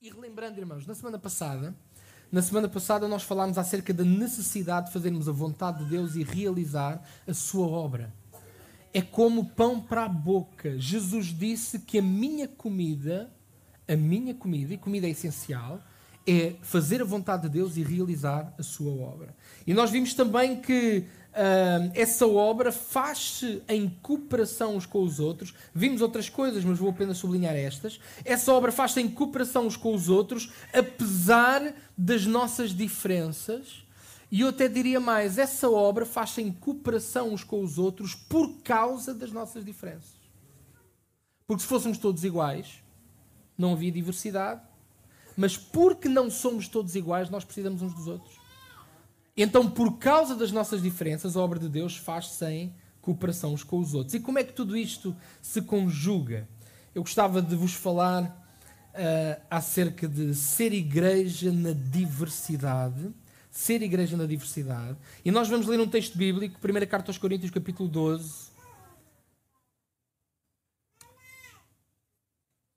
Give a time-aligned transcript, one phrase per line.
[0.00, 1.74] E relembrando, irmãos, na semana passada,
[2.30, 6.22] na semana passada nós falámos acerca da necessidade de fazermos a vontade de Deus e
[6.22, 8.14] realizar a sua obra.
[8.94, 10.78] É como pão para a boca.
[10.78, 13.28] Jesus disse que a minha comida,
[13.88, 15.82] a minha comida, e comida é essencial,
[16.24, 19.34] é fazer a vontade de Deus e realizar a sua obra.
[19.66, 21.06] E nós vimos também que
[21.38, 25.54] uh, essa obra faz-se em cooperação uns com os outros.
[25.72, 28.00] Vimos outras coisas, mas vou apenas sublinhar estas.
[28.24, 33.84] Essa obra faz-se em cooperação uns com os outros, apesar das nossas diferenças.
[34.30, 38.58] E eu até diria mais: essa obra faz-se em cooperação uns com os outros por
[38.62, 40.18] causa das nossas diferenças.
[41.46, 42.82] Porque se fôssemos todos iguais,
[43.56, 44.60] não havia diversidade,
[45.36, 48.47] mas porque não somos todos iguais, nós precisamos uns dos outros.
[49.40, 53.78] Então, por causa das nossas diferenças, a obra de Deus faz-se em cooperação uns com
[53.78, 54.14] os outros.
[54.14, 56.48] E como é que tudo isto se conjuga?
[56.92, 63.14] Eu gostava de vos falar uh, acerca de ser igreja na diversidade.
[63.48, 64.98] Ser igreja na diversidade.
[65.24, 68.48] E nós vamos ler um texto bíblico, 1 Carta aos Coríntios, capítulo 12.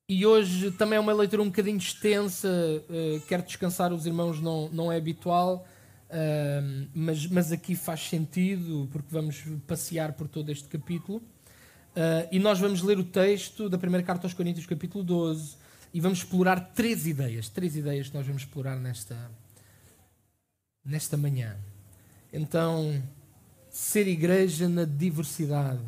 [0.08, 4.70] E hoje também é uma leitura um bocadinho extensa, uh, quero descansar os irmãos, não,
[4.70, 5.66] não é habitual.
[6.12, 11.20] Uh, mas, mas aqui faz sentido, porque vamos passear por todo este capítulo.
[11.20, 15.56] Uh, e nós vamos ler o texto da primeira carta aos Coríntios, capítulo 12,
[15.94, 17.48] e vamos explorar três ideias.
[17.48, 19.32] Três ideias que nós vamos explorar nesta,
[20.84, 21.56] nesta manhã.
[22.34, 23.02] Então,
[23.70, 25.82] ser igreja na diversidade.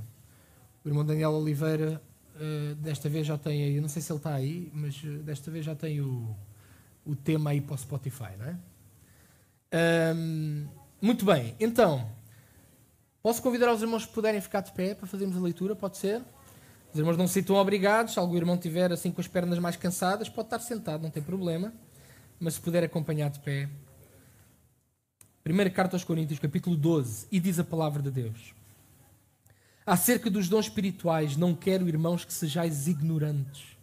[0.85, 2.01] O irmão Daniel Oliveira,
[2.35, 5.51] uh, desta vez já tem aí, não sei se ele está aí, mas uh, desta
[5.51, 6.33] vez já tem o,
[7.05, 8.57] o tema aí para o Spotify, não é?
[11.01, 12.09] Muito bem, então,
[13.21, 16.21] posso convidar os irmãos que puderem ficar de pé para fazermos a leitura, pode ser?
[16.93, 19.75] Os irmãos não se sintam obrigados, se algum irmão tiver assim com as pernas mais
[19.75, 21.73] cansadas, pode estar sentado, não tem problema,
[22.39, 23.67] mas se puder acompanhar de pé.
[25.43, 28.53] Primeira carta aos Coríntios, capítulo 12, e diz a palavra de Deus.
[29.85, 33.75] Acerca dos dons espirituais, não quero, irmãos, que sejais ignorantes.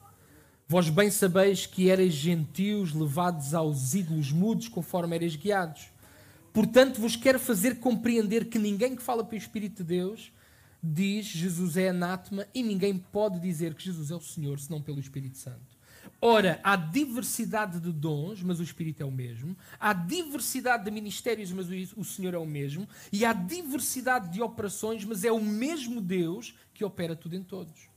[0.71, 5.89] Vós bem sabeis que erais gentios levados aos ídolos mudos conforme erais guiados.
[6.53, 10.33] Portanto, vos quero fazer compreender que ninguém que fala pelo Espírito de Deus
[10.81, 15.01] diz Jesus é anátema e ninguém pode dizer que Jesus é o Senhor senão pelo
[15.01, 15.77] Espírito Santo.
[16.23, 19.57] Ora, há diversidade de dons, mas o Espírito é o mesmo.
[19.77, 21.67] Há diversidade de ministérios, mas
[21.97, 22.89] o Senhor é o mesmo.
[23.13, 27.91] E há diversidade de operações, mas é o mesmo Deus que opera tudo em todos.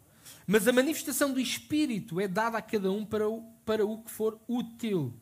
[0.45, 4.11] Mas a manifestação do Espírito é dada a cada um para o, para o que
[4.11, 5.13] for útil.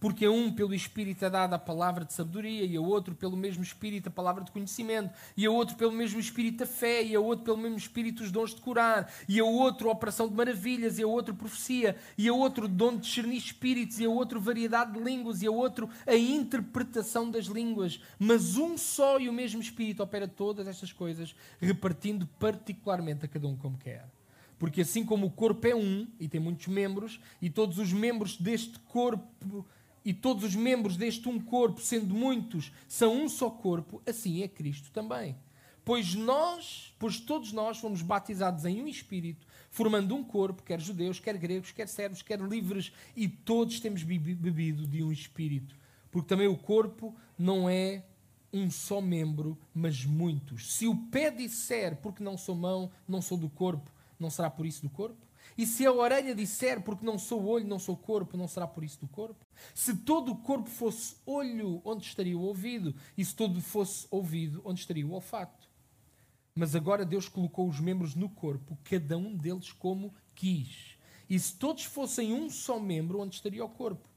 [0.00, 3.36] Porque a um, pelo Espírito, é dada a palavra de sabedoria, e a outro, pelo
[3.36, 7.16] mesmo Espírito, a palavra de conhecimento, e a outro, pelo mesmo Espírito, a fé, e
[7.16, 10.34] a outro, pelo mesmo Espírito, os dons de curar, e a outro, a operação de
[10.34, 14.40] maravilhas, e a outro, profecia, e a outro, dom de discernir espíritos, e a outro,
[14.40, 18.00] variedade de línguas, e a outro, a interpretação das línguas.
[18.20, 23.48] Mas um só e o mesmo Espírito opera todas estas coisas, repartindo particularmente a cada
[23.48, 24.17] um como quer.
[24.58, 28.36] Porque assim como o corpo é um e tem muitos membros, e todos os membros
[28.36, 29.64] deste corpo
[30.04, 34.48] e todos os membros deste um corpo, sendo muitos, são um só corpo, assim é
[34.48, 35.36] Cristo também.
[35.84, 41.20] Pois nós, pois todos nós fomos batizados em um espírito, formando um corpo, quer judeus,
[41.20, 45.76] quer gregos, quer servos, quer livres, e todos temos bebido de um espírito.
[46.10, 48.02] Porque também o corpo não é
[48.52, 50.74] um só membro, mas muitos.
[50.74, 54.66] Se o pé disser, porque não sou mão, não sou do corpo, não será por
[54.66, 55.26] isso do corpo?
[55.56, 58.84] E se a orelha disser, porque não sou olho, não sou corpo, não será por
[58.84, 59.44] isso do corpo?
[59.74, 62.94] Se todo o corpo fosse olho, onde estaria o ouvido?
[63.16, 65.68] E se todo fosse ouvido, onde estaria o olfato?
[66.54, 70.96] Mas agora Deus colocou os membros no corpo, cada um deles como quis.
[71.28, 74.08] E se todos fossem um só membro, onde estaria o corpo?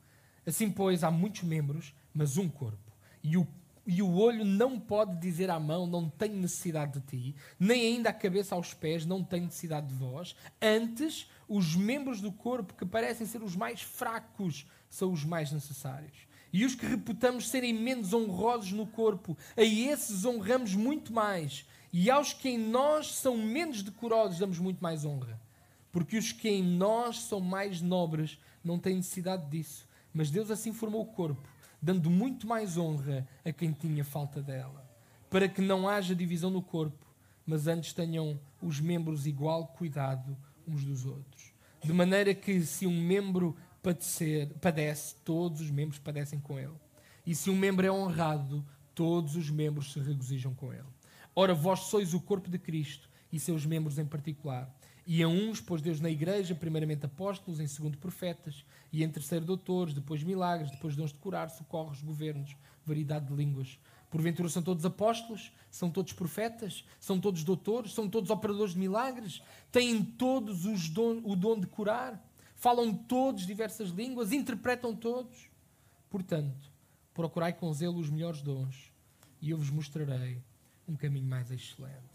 [0.46, 2.92] Assim, pois, há muitos membros, mas um corpo.
[3.24, 3.48] E o
[3.86, 8.10] e o olho não pode dizer à mão, não tenho necessidade de ti, nem ainda
[8.10, 10.36] a cabeça aos pés, não tenho necessidade de vós.
[10.62, 16.28] Antes, os membros do corpo que parecem ser os mais fracos são os mais necessários.
[16.54, 21.66] E os que reputamos serem menos honrosos no corpo, a esses honramos muito mais.
[21.94, 25.40] E aos que em nós são menos decorosos, damos muito mais honra.
[25.92, 29.88] Porque os que em nós são mais nobres não têm necessidade disso.
[30.14, 31.51] Mas Deus assim formou o corpo
[31.82, 34.86] dando muito mais honra a quem tinha falta dela,
[35.30, 37.06] para que não haja divisão no corpo,
[37.46, 40.38] mas antes tenham os membros igual cuidado
[40.68, 41.52] uns dos outros.
[41.84, 46.76] De maneira que se um membro padecer, padece, todos os membros padecem com ele.
[47.26, 48.64] E se um membro é honrado,
[48.94, 50.86] todos os membros se regozijam com ele.
[51.36, 54.72] Ora, vós sois o corpo de Cristo e seus membros em particular.
[55.06, 59.46] E a uns pôs Deus na igreja, primeiramente apóstolos, em segundo profetas, e em terceiro
[59.46, 62.56] doutores, depois milagres, depois dons de curar, socorros, governos,
[62.86, 63.80] variedade de línguas.
[64.10, 65.52] Porventura são todos apóstolos?
[65.72, 66.86] São todos profetas?
[67.00, 67.94] São todos doutores?
[67.94, 69.42] São todos operadores de milagres?
[69.72, 72.22] Têm todos os don, o dom de curar?
[72.56, 74.32] Falam todos diversas línguas?
[74.32, 75.50] Interpretam todos?
[76.10, 76.70] Portanto,
[77.14, 78.92] procurai com zelo os melhores dons,
[79.42, 80.44] e eu vos mostrarei
[80.88, 82.11] um caminho mais excelente.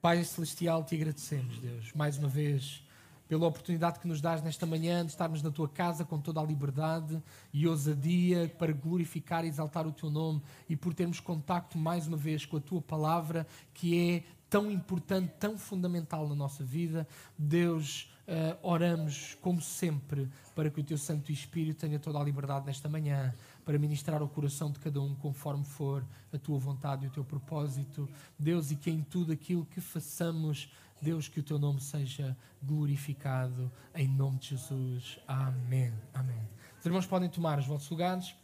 [0.00, 2.82] Pai Celestial, te agradecemos, Deus, mais uma vez,
[3.28, 6.42] pela oportunidade que nos dás nesta manhã de estarmos na tua casa com toda a
[6.42, 12.08] liberdade e ousadia para glorificar e exaltar o teu nome e por termos contacto mais
[12.08, 17.06] uma vez com a tua palavra, que é tão importante, tão fundamental na nossa vida.
[17.36, 22.64] Deus, uh, oramos, como sempre, para que o teu Santo Espírito tenha toda a liberdade
[22.64, 23.34] nesta manhã
[23.70, 27.22] para ministrar ao coração de cada um conforme for a tua vontade e o teu
[27.22, 28.08] propósito.
[28.36, 30.68] Deus, e que em tudo aquilo que façamos,
[31.00, 35.20] Deus, que o teu nome seja glorificado em nome de Jesus.
[35.24, 35.92] Amém.
[36.12, 36.48] Amém.
[36.80, 38.34] Os irmãos podem tomar os vossos lugares.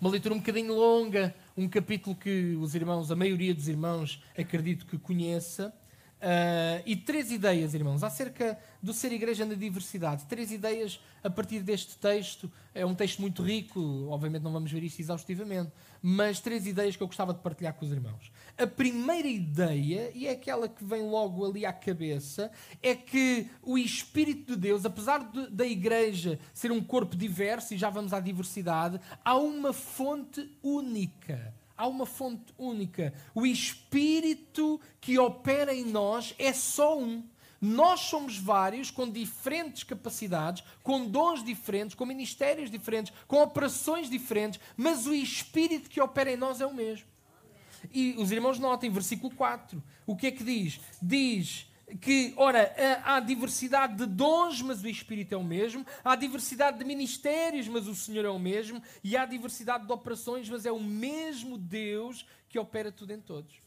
[0.00, 4.86] Uma leitura um bocadinho longa, um capítulo que os irmãos, a maioria dos irmãos, acredito
[4.86, 5.72] que conheça.
[6.16, 10.24] Uh, e três ideias, irmãos, acerca do ser igreja na diversidade.
[10.24, 12.50] Três ideias a partir deste texto.
[12.74, 17.02] É um texto muito rico, obviamente não vamos ver isto exaustivamente, mas três ideias que
[17.02, 18.32] eu gostava de partilhar com os irmãos.
[18.56, 22.50] A primeira ideia, e é aquela que vem logo ali à cabeça,
[22.82, 27.78] é que o Espírito de Deus, apesar de, da igreja ser um corpo diverso, e
[27.78, 33.12] já vamos à diversidade, há uma fonte única há uma fonte única.
[33.34, 37.24] O Espírito que opera em nós é só um.
[37.60, 44.60] Nós somos vários, com diferentes capacidades, com dons diferentes, com ministérios diferentes, com operações diferentes,
[44.76, 47.06] mas o Espírito que opera em nós é o mesmo.
[47.92, 50.80] E os irmãos notem, versículo 4, o que é que diz?
[51.00, 51.66] Diz
[52.00, 52.74] que, ora,
[53.04, 57.86] há diversidade de dons, mas o Espírito é o mesmo, há diversidade de ministérios, mas
[57.86, 62.26] o Senhor é o mesmo, e há diversidade de operações, mas é o mesmo Deus
[62.48, 63.60] que opera tudo em todos.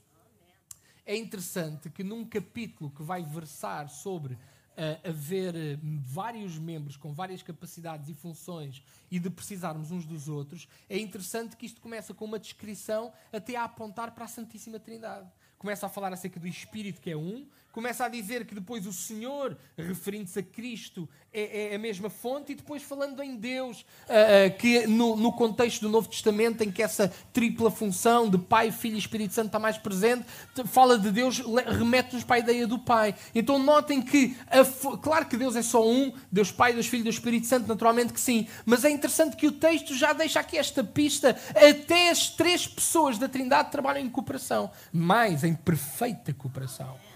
[1.06, 7.14] É interessante que num capítulo que vai versar sobre uh, haver uh, vários membros com
[7.14, 12.14] várias capacidades e funções e de precisarmos uns dos outros, é interessante que isto começa
[12.14, 15.28] com uma descrição até a apontar para a Santíssima Trindade.
[15.58, 18.94] Começa a falar acerca do Espírito que é um, começa a dizer que depois o
[18.94, 24.48] Senhor, referindo-se a Cristo, é, é, a mesma fonte, e depois falando em Deus, uh,
[24.48, 28.72] uh, que no, no, contexto do Novo Testamento, em que essa tripla função de Pai,
[28.72, 30.26] Filho e Espírito Santo está mais presente,
[30.66, 31.40] fala de Deus,
[31.78, 33.14] remete-nos para a ideia do Pai.
[33.36, 37.04] Então notem que, a, claro que Deus é só um, Deus Pai, Deus Filho e
[37.04, 40.58] Deus Espírito Santo, naturalmente que sim, mas é interessante que o texto já deixa aqui
[40.58, 47.09] esta pista, até as três pessoas da Trindade trabalham em cooperação, mais em perfeita cooperação.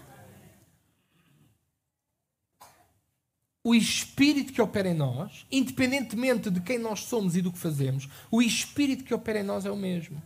[3.64, 8.06] O Espírito que opera em nós, independentemente de quem nós somos e do que fazemos,
[8.30, 10.22] o Espírito que opera em nós é o mesmo.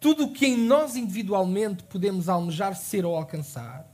[0.00, 3.86] Tudo o que em nós individualmente podemos almejar ser ou alcançar,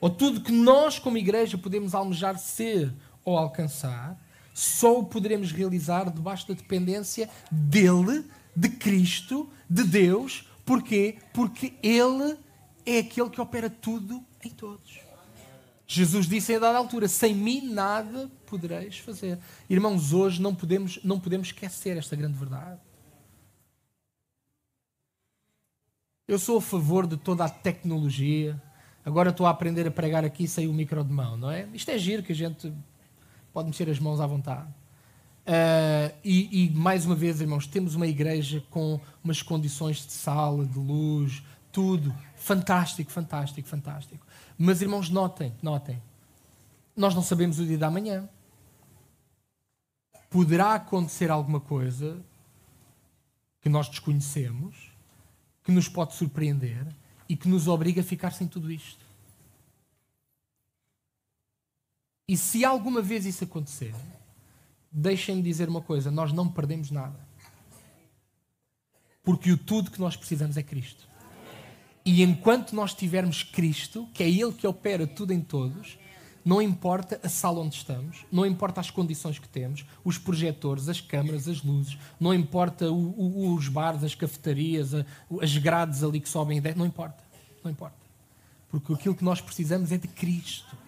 [0.00, 2.92] ou tudo que nós, como igreja, podemos almejar ser
[3.24, 4.18] ou alcançar,
[4.52, 8.24] só o poderemos realizar debaixo da dependência dele,
[8.54, 10.48] de Cristo, de Deus.
[10.66, 11.18] Porquê?
[11.32, 12.36] Porque Ele
[12.84, 15.07] é aquele que opera tudo em todos.
[15.90, 19.38] Jesus disse a dada altura: Sem mim nada podereis fazer.
[19.70, 22.78] Irmãos, hoje não podemos, não podemos esquecer esta grande verdade.
[26.28, 28.62] Eu sou a favor de toda a tecnologia.
[29.02, 31.66] Agora estou a aprender a pregar aqui sem o micro de mão, não é?
[31.72, 32.70] Isto é giro que a gente
[33.50, 34.68] pode mexer as mãos à vontade.
[35.46, 40.66] Uh, e, e, mais uma vez, irmãos, temos uma igreja com umas condições de sala,
[40.66, 44.26] de luz, tudo fantástico, fantástico, fantástico.
[44.56, 46.02] Mas, irmãos, notem, notem.
[46.96, 48.28] Nós não sabemos o dia da manhã.
[50.30, 52.22] Poderá acontecer alguma coisa
[53.60, 54.92] que nós desconhecemos,
[55.62, 56.86] que nos pode surpreender
[57.28, 59.06] e que nos obriga a ficar sem tudo isto.
[62.28, 63.94] E se alguma vez isso acontecer,
[64.92, 67.18] deixem-me dizer uma coisa: nós não perdemos nada.
[69.22, 71.07] Porque o tudo que nós precisamos é Cristo.
[72.10, 75.98] E enquanto nós tivermos Cristo, que é Ele que opera tudo em todos,
[76.42, 81.02] não importa a sala onde estamos, não importa as condições que temos, os projetores, as
[81.02, 85.04] câmaras, as luzes, não importa o, o, os bares, as cafetarias, a,
[85.42, 87.22] as grades ali que sobem, não importa,
[87.62, 87.98] não importa.
[88.70, 90.78] Porque aquilo que nós precisamos é de Cristo.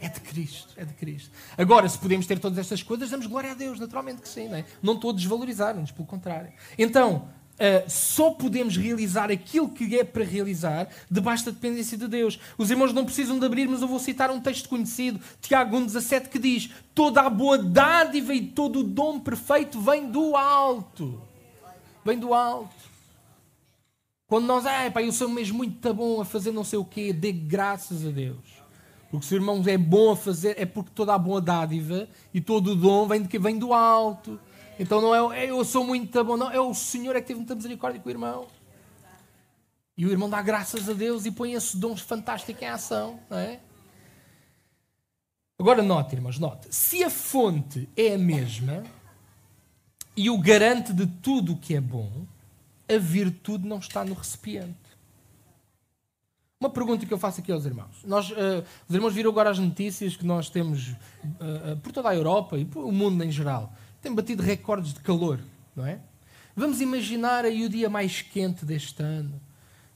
[0.00, 1.30] É de Cristo, é de Cristo.
[1.58, 4.56] Agora, se podemos ter todas estas coisas, damos glória a Deus, naturalmente que sim, não,
[4.56, 4.64] é?
[4.82, 6.50] não estou a desvalorizar-nos, pelo contrário.
[6.78, 7.28] Então,
[7.60, 12.40] Uh, só podemos realizar aquilo que é para realizar debaixo da dependência de Deus.
[12.56, 16.28] Os irmãos não precisam de abrir, mas eu vou citar um texto conhecido, Tiago 1,17,
[16.28, 21.20] que diz: Toda a boa dádiva e todo o dom perfeito vem do alto.
[22.02, 22.74] Vem do alto.
[24.26, 27.12] Quando nós, ah, pá, eu sou mesmo muito bom a fazer não sei o quê,
[27.12, 28.38] dê graças a Deus.
[29.10, 32.40] Porque se o irmão é bom a fazer, é porque toda a boa dádiva e
[32.40, 34.40] todo o dom vem de vem do alto.
[34.80, 37.54] Então não é, eu sou muito bom, não, é o Senhor é que teve muita
[37.54, 38.46] misericórdia com o irmão.
[39.94, 43.36] E o irmão dá graças a Deus e põe esses dons fantásticos em ação, não
[43.36, 43.60] é?
[45.58, 46.74] Agora note, irmãos, note.
[46.74, 48.82] Se a fonte é a mesma
[50.16, 52.10] e o garante de tudo o que é bom,
[52.88, 54.78] a virtude não está no recipiente.
[56.58, 58.02] Uma pergunta que eu faço aqui aos irmãos.
[58.06, 60.94] Nós, uh, os irmãos viram agora as notícias que nós temos uh,
[61.72, 63.70] uh, por toda a Europa e o mundo em geral
[64.00, 65.40] tem batido recordes de calor,
[65.76, 66.00] não é?
[66.56, 69.40] Vamos imaginar aí o dia mais quente deste ano.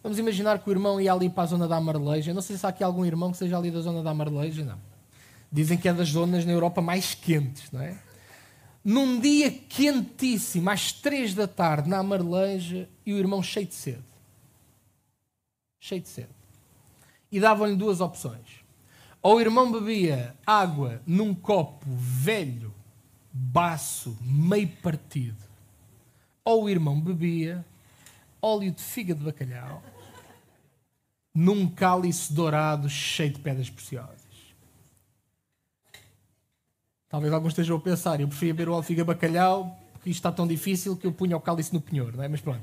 [0.03, 2.35] Vamos imaginar que o irmão ia ali para a zona da Amareleja.
[2.35, 4.79] Não sei se há aqui algum irmão que seja ali da zona da Amareleja, não.
[5.51, 7.99] Dizem que é das zonas na Europa mais quentes, não é?
[8.85, 14.05] Num dia quentíssimo, às três da tarde, na Amareleja, e o irmão cheio de sede.
[15.81, 16.29] Cheio de sede.
[17.33, 18.63] E davam-lhe duas opções.
[19.23, 22.75] Ou o irmão bebia água num copo velho
[23.37, 25.43] baço meio partido.
[26.45, 27.65] Ou o irmão bebia
[28.41, 29.83] óleo de fígado de bacalhau
[31.35, 34.15] num cálice dourado cheio de pedras preciosas.
[37.09, 40.19] Talvez alguns estejam a pensar, eu preferia beber o óleo de de bacalhau porque isto
[40.19, 42.29] está tão difícil que eu punha o cálice no penhor, não é?
[42.29, 42.61] Mas pronto.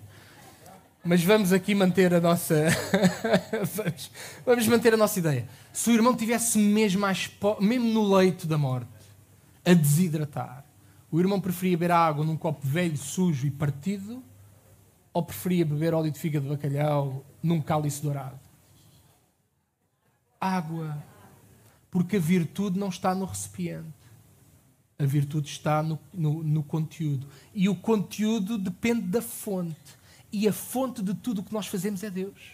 [1.03, 2.67] Mas vamos aqui manter a nossa.
[3.73, 4.11] vamos,
[4.45, 5.49] vamos, manter a nossa ideia.
[5.73, 7.03] Se o irmão tivesse mesmo,
[7.59, 8.87] mesmo no leito da morte,
[9.65, 10.65] a desidratar.
[11.11, 14.23] O irmão preferia beber água num copo velho, sujo e partido
[15.13, 18.39] ou preferia beber óleo de fígado de bacalhau num cálice dourado?
[20.39, 21.03] Água.
[21.89, 23.93] Porque a virtude não está no recipiente.
[24.97, 27.27] A virtude está no, no, no conteúdo.
[27.53, 29.99] E o conteúdo depende da fonte.
[30.31, 32.53] E a fonte de tudo o que nós fazemos é Deus.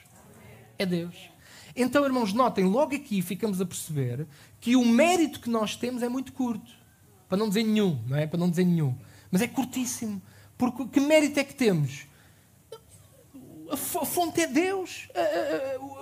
[0.80, 1.16] É Deus.
[1.76, 4.26] Então, irmãos, notem, logo aqui ficamos a perceber
[4.60, 6.77] que o mérito que nós temos é muito curto.
[7.28, 8.26] Para não dizer nenhum, não é?
[8.26, 8.96] Para não dizer nenhum.
[9.32, 10.22] Mas é curtíssimo.
[10.58, 12.08] Porque que mérito é que temos?
[13.70, 15.10] A fonte é Deus.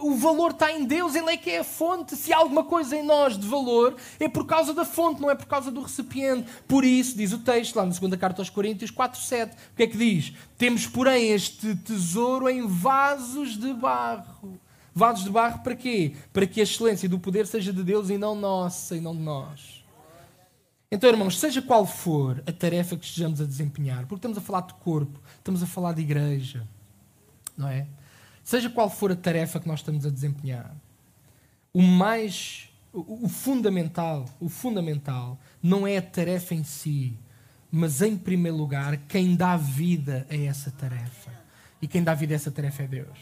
[0.02, 1.16] O valor está em Deus.
[1.16, 2.16] Ele é que é a fonte.
[2.16, 5.36] Se há alguma coisa em nós de valor, é por causa da fonte, não é
[5.36, 6.48] por causa do recipiente.
[6.68, 9.88] Por isso, diz o texto, lá na segunda carta aos Coríntios 4.7, o que é
[9.88, 10.34] que diz?
[10.58, 14.60] Temos, porém, este tesouro em vasos de barro.
[14.94, 16.14] Vasos de barro para quê?
[16.32, 19.24] Para que a excelência do poder seja de Deus e não nossa, e não de
[19.24, 19.75] nós.
[20.96, 24.62] Então, irmãos, seja qual for a tarefa que estejamos a desempenhar, porque estamos a falar
[24.62, 26.66] de corpo, estamos a falar de igreja,
[27.58, 27.86] não é?
[28.42, 30.74] Seja qual for a tarefa que nós estamos a desempenhar,
[31.74, 37.20] o mais, o, fundamental, o fundamental não é a tarefa em si,
[37.70, 41.30] mas em primeiro lugar quem dá vida a essa tarefa.
[41.82, 43.20] E quem dá vida a essa tarefa é Deus.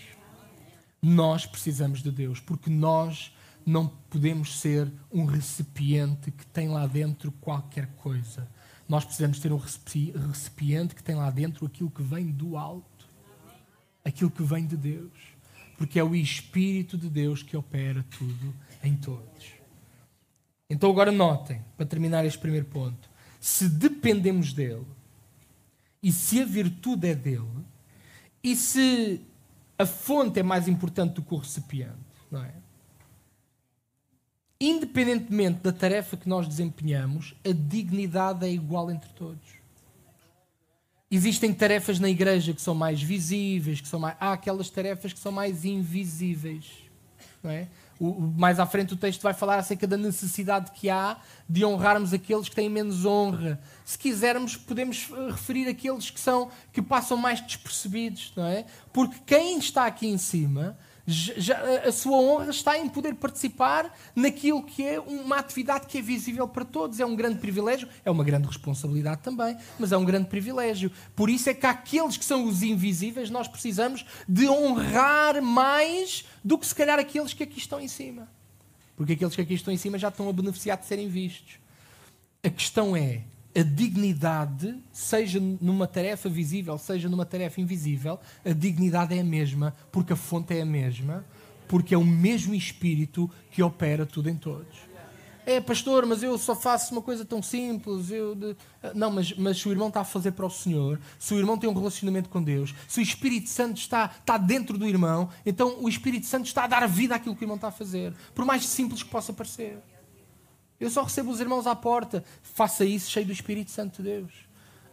[1.02, 3.34] Nós precisamos de Deus, porque nós
[3.66, 8.48] não podemos ser um recipiente que tem lá dentro qualquer coisa.
[8.88, 13.08] Nós precisamos ter um recipiente que tem lá dentro aquilo que vem do alto,
[14.04, 15.12] aquilo que vem de Deus,
[15.78, 18.54] porque é o Espírito de Deus que opera tudo
[18.84, 19.54] em todos.
[20.70, 24.86] Então, agora notem, para terminar este primeiro ponto: se dependemos dele,
[26.02, 27.66] e se a virtude é dele,
[28.44, 29.22] e se
[29.78, 31.94] a fonte é mais importante do que o recipiente,
[32.30, 32.54] não é?
[34.60, 39.64] Independentemente da tarefa que nós desempenhamos, a dignidade é igual entre todos.
[41.10, 44.16] Existem tarefas na igreja que são mais visíveis, que são mais...
[44.20, 46.66] há aquelas tarefas que são mais invisíveis.
[47.44, 47.68] Não é?
[48.00, 51.18] o, mais à frente o texto vai falar acerca da necessidade que há
[51.48, 53.60] de honrarmos aqueles que têm menos honra.
[53.86, 58.66] Se quisermos, podemos referir aqueles que são que passam mais despercebidos, não é?
[58.92, 64.64] Porque quem está aqui em cima já, a sua honra está em poder participar naquilo
[64.64, 67.00] que é uma atividade que é visível para todos.
[67.00, 70.92] É um grande privilégio, é uma grande responsabilidade também, mas é um grande privilégio.
[71.16, 76.58] Por isso é que aqueles que são os invisíveis nós precisamos de honrar mais do
[76.58, 78.30] que se calhar aqueles que aqui estão em cima.
[78.96, 81.58] Porque aqueles que aqui estão em cima já estão a beneficiar de serem vistos.
[82.42, 83.24] A questão é,
[83.56, 89.76] a dignidade, seja numa tarefa visível, seja numa tarefa invisível, a dignidade é a mesma,
[89.92, 91.24] porque a fonte é a mesma,
[91.68, 94.94] porque é o mesmo Espírito que opera tudo em todos.
[95.46, 98.10] É, pastor, mas eu só faço uma coisa tão simples.
[98.10, 98.56] Eu de...
[98.96, 101.58] Não, mas, mas se o irmão está a fazer para o Senhor, se o irmão
[101.58, 105.76] tem um relacionamento com Deus, se o Espírito Santo está, está dentro do irmão, então
[105.82, 108.46] o Espírito Santo está a dar vida àquilo que o irmão está a fazer, por
[108.46, 109.78] mais simples que possa parecer.
[110.80, 112.24] Eu só recebo os irmãos à porta.
[112.42, 114.32] Faça isso cheio do Espírito Santo de Deus.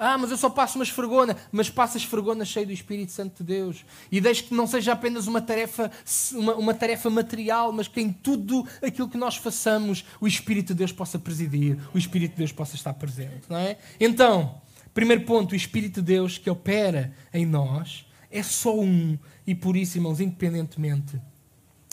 [0.03, 1.37] Ah, mas eu só passo uma esfregona.
[1.53, 3.85] Mas passa esfregona cheio do Espírito Santo de Deus.
[4.11, 5.91] E deixe que não seja apenas uma tarefa,
[6.33, 10.75] uma, uma, tarefa material, mas que em tudo aquilo que nós façamos, o Espírito de
[10.75, 13.43] Deus possa presidir, o Espírito de Deus possa estar presente.
[13.47, 13.77] Não é?
[14.01, 14.63] Então,
[14.95, 19.19] primeiro ponto, o Espírito de Deus que opera em nós é só um.
[19.47, 21.21] E por isso, irmãos, independentemente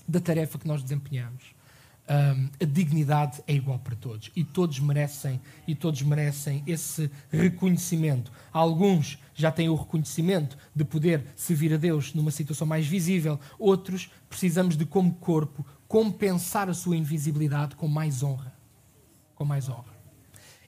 [0.08, 1.57] da tarefa que nós desempenhamos
[2.10, 8.32] um, a dignidade é igual para todos e todos merecem e todos merecem esse reconhecimento.
[8.52, 14.10] Alguns já têm o reconhecimento de poder servir a Deus numa situação mais visível, outros
[14.30, 18.54] precisamos de como corpo compensar a sua invisibilidade com mais honra,
[19.36, 19.96] com mais honra.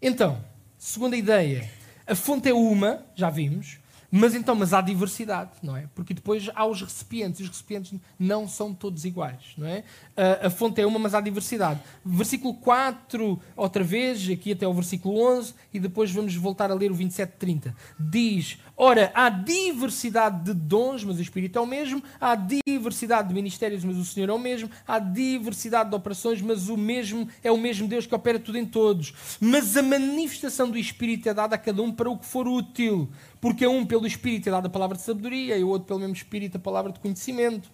[0.01, 0.43] Então,
[0.77, 1.69] segunda ideia,
[2.05, 3.79] a fonte é uma, já vimos,
[4.11, 5.87] mas então, mas há diversidade, não é?
[5.93, 9.83] Porque depois há os recipientes, e os recipientes não são todos iguais, não é?
[10.17, 11.79] A, a, fonte é uma, mas há diversidade.
[12.03, 16.91] Versículo 4, outra vez, aqui até o versículo 11, e depois vamos voltar a ler
[16.91, 17.75] o 27, 30.
[17.99, 23.33] Diz: Ora, há diversidade de dons, mas o Espírito é o mesmo, há diversidade de
[23.33, 27.51] ministérios, mas o Senhor é o mesmo, há diversidade de operações, mas o mesmo é
[27.51, 29.13] o mesmo Deus que opera tudo em todos.
[29.41, 33.09] Mas a manifestação do Espírito é dada a cada um para o que for útil
[33.41, 35.99] porque a um pelo Espírito é dada a palavra de sabedoria, e o outro pelo
[35.99, 37.69] mesmo Espírito a palavra de conhecimento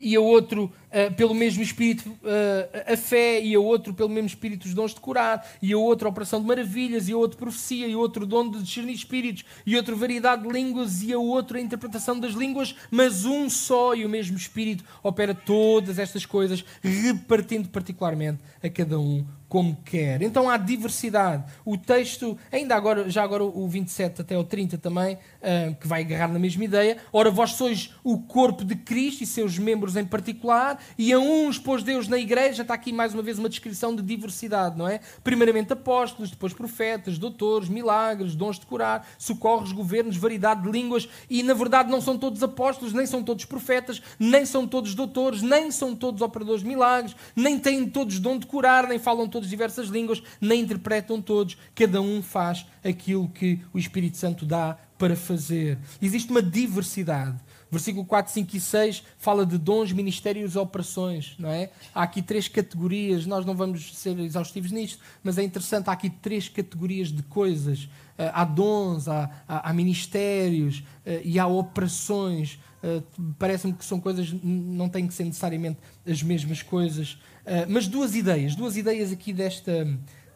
[0.00, 4.26] e a outro uh, pelo mesmo Espírito uh, a fé, e a outro pelo mesmo
[4.26, 7.38] Espírito os dons de curar, e a outro a operação de maravilhas, e a outro
[7.38, 11.12] profecia, e a outro dom de discernir espíritos, e a outro variedade de línguas, e
[11.12, 15.98] a outro a interpretação das línguas, mas um só e o mesmo Espírito opera todas
[15.98, 20.22] estas coisas, repartindo particularmente a cada um como quer.
[20.22, 21.44] Então há diversidade.
[21.64, 26.02] O texto, ainda agora, já agora o 27 até o 30 também, uh, que vai
[26.02, 26.98] agarrar na mesma ideia.
[27.12, 31.58] Ora, vós sois o corpo de Cristo e seus membros em particular, e a uns
[31.58, 35.00] pôs Deus na igreja, está aqui mais uma vez uma descrição de diversidade, não é?
[35.22, 41.42] Primeiramente apóstolos, depois profetas, doutores, milagres, dons de curar, socorros, governos, variedade de línguas, e
[41.42, 45.70] na verdade não são todos apóstolos, nem são todos profetas, nem são todos doutores, nem
[45.70, 49.88] são todos operadores de milagres, nem têm todos dom de curar, nem falam todas diversas
[49.88, 51.58] línguas, nem interpretam todos.
[51.74, 55.78] Cada um faz aquilo que o Espírito Santo dá para fazer.
[56.00, 57.36] Existe uma diversidade.
[57.70, 61.68] Versículo 4, 5 e 6 fala de dons, ministérios e operações, não é?
[61.94, 66.08] Há aqui três categorias, nós não vamos ser exaustivos nisto, mas é interessante, há aqui
[66.08, 67.88] três categorias de coisas.
[68.16, 72.58] Eh, há dons, há, há, há ministérios eh, e há operações.
[72.82, 73.02] Eh,
[73.38, 78.16] parece-me que são coisas, não têm que ser necessariamente as mesmas coisas, Uh, mas duas
[78.16, 79.86] ideias, duas ideias aqui desta,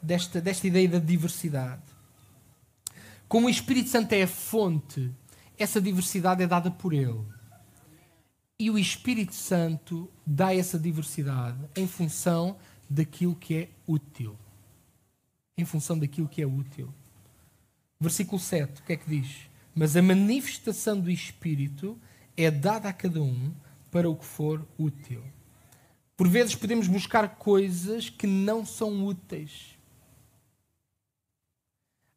[0.01, 1.83] desta, desta ideia da diversidade.
[3.27, 5.11] Como o Espírito Santo é a fonte,
[5.59, 7.25] essa diversidade é dada por Ele.
[8.61, 12.57] E o Espírito Santo dá essa diversidade em função
[12.89, 14.39] daquilo que é útil.
[15.59, 16.95] Em função daquilo que é útil.
[17.99, 19.51] Versículo 7, o que é que diz?
[19.75, 21.99] Mas a manifestação do Espírito
[22.45, 23.53] é dada a cada um
[23.91, 25.23] para o que for útil.
[26.17, 29.79] Por vezes podemos buscar coisas que não são úteis.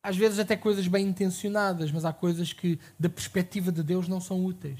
[0.01, 4.19] Às vezes até coisas bem intencionadas, mas há coisas que, da perspectiva de Deus, não
[4.19, 4.79] são úteis.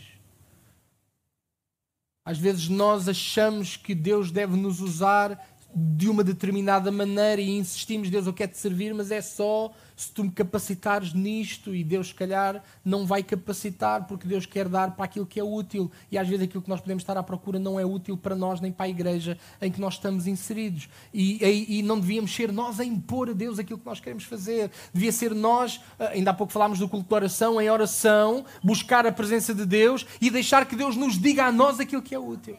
[2.25, 8.09] Às vezes nós achamos que Deus deve nos usar de uma determinada maneira e insistimos,
[8.09, 12.07] Deus, eu quero te servir, mas é só se tu me capacitares nisto e Deus,
[12.07, 16.17] se calhar, não vai capacitar porque Deus quer dar para aquilo que é útil e
[16.17, 18.71] às vezes aquilo que nós podemos estar à procura não é útil para nós nem
[18.71, 20.89] para a igreja em que nós estamos inseridos.
[21.13, 24.23] E, e, e não devíamos ser nós a impor a Deus aquilo que nós queremos
[24.23, 24.71] fazer.
[24.93, 29.05] Devia ser nós, ah, ainda há pouco falámos do culto de oração, em oração, buscar
[29.05, 32.19] a presença de Deus e deixar que Deus nos diga a nós aquilo que é
[32.19, 32.57] útil.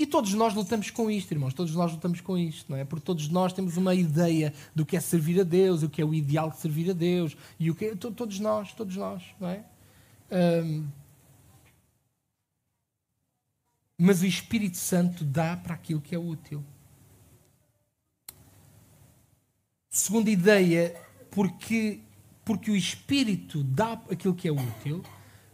[0.00, 2.86] E todos nós lutamos com isto, irmãos, todos nós lutamos com isto, não é?
[2.86, 6.04] Porque todos nós temos uma ideia do que é servir a Deus, o que é
[6.06, 9.50] o ideal de servir a Deus, e o que é, todos nós, todos nós, não
[9.50, 9.62] é?
[10.64, 10.88] Um,
[13.98, 16.64] mas o Espírito Santo dá para aquilo que é útil.
[19.90, 20.98] Segunda ideia,
[21.30, 22.00] porque,
[22.42, 25.04] porque o Espírito dá aquilo que é útil,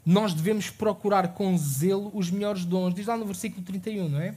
[0.06, 2.94] nós devemos procurar com zelo os melhores dons.
[2.94, 4.36] Diz lá no versículo 31, não é?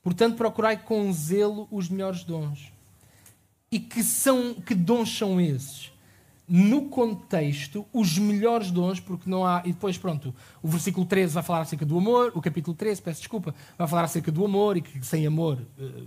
[0.00, 2.72] Portanto, procurai com zelo os melhores dons.
[3.70, 5.90] E que, são, que dons são esses?
[6.52, 9.62] no contexto, os melhores dons, porque não há.
[9.64, 13.20] E depois, pronto, o versículo 13 vai falar acerca do amor, o capítulo 13, peço
[13.20, 16.06] desculpa, vai falar acerca do amor e que sem amor uh,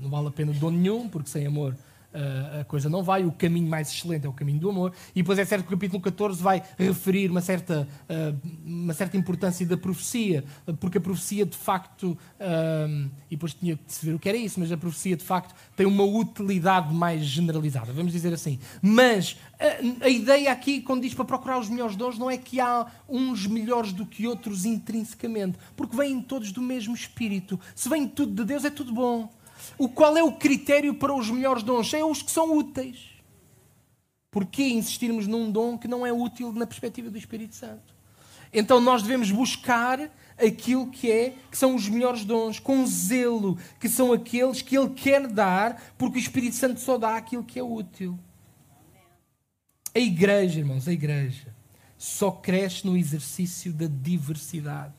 [0.00, 1.76] não vale a pena dom nenhum, porque sem amor
[2.14, 4.92] uh, a coisa não vai, o caminho mais excelente é o caminho do amor.
[5.14, 9.16] E depois é certo que o capítulo 14 vai referir uma certa, uh, uma certa
[9.16, 10.44] importância da profecia,
[10.80, 14.38] porque a profecia de facto, uh, e depois tinha de se ver o que era
[14.38, 18.58] isso, mas a profecia de facto tem uma utilidade mais generalizada, vamos dizer assim.
[18.80, 22.60] Mas a, a ideia aqui, quando diz para procurar os melhores dons, não é que
[22.60, 27.58] há uns melhores do que outros intrinsecamente, porque vêm todos do mesmo espírito.
[27.74, 29.30] Se vem tudo de Deus, é tudo bom.
[29.78, 31.92] O qual é o critério para os melhores dons?
[31.94, 33.14] É os que são úteis.
[34.30, 37.94] Porquê insistirmos num dom que não é útil na perspectiva do Espírito Santo?
[38.52, 43.88] Então nós devemos buscar aquilo que é, que são os melhores dons, com zelo, que
[43.88, 47.62] são aqueles que Ele quer dar, porque o Espírito Santo só dá aquilo que é
[47.62, 48.18] útil.
[49.94, 51.54] A igreja, irmãos, a igreja
[51.96, 54.94] só cresce no exercício da diversidade.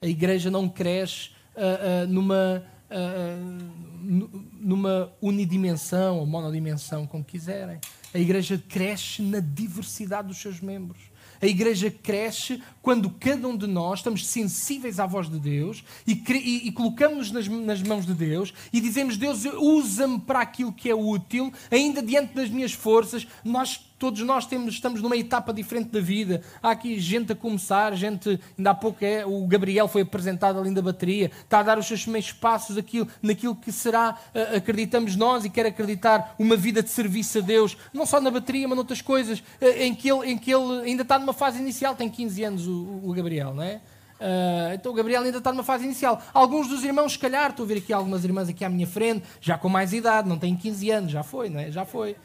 [0.00, 7.78] A igreja não cresce uh, uh, numa uh, numa unidimensão ou monodimensão, como quiserem.
[8.12, 11.16] A igreja cresce na diversidade dos seus membros.
[11.40, 16.12] A igreja cresce quando cada um de nós estamos sensíveis à voz de Deus e,
[16.12, 20.88] e, e colocamos-nos nas, nas, mãos de Deus e dizemos: Deus, usa-me para aquilo que
[20.88, 23.26] é útil, ainda diante das minhas forças.
[23.44, 26.42] Nós Todos nós temos, estamos numa etapa diferente da vida.
[26.62, 30.72] Há aqui gente a começar, gente, ainda há pouco é, o Gabriel foi apresentado ali
[30.74, 34.18] da bateria, está a dar os seus primeiros passos aquilo, naquilo que será,
[34.54, 38.68] acreditamos nós, e quer acreditar uma vida de serviço a Deus, não só na bateria,
[38.68, 39.42] mas noutras coisas,
[39.78, 43.00] em que ele, em que ele ainda está numa fase inicial, tem 15 anos o,
[43.02, 43.80] o Gabriel, não é?
[44.16, 46.22] Uh, então o Gabriel ainda está numa fase inicial.
[46.32, 49.24] Alguns dos irmãos, se calhar, estou a ver aqui algumas irmãs aqui à minha frente,
[49.40, 51.70] já com mais idade, não têm 15 anos, já foi, não é?
[51.70, 52.16] Já foi.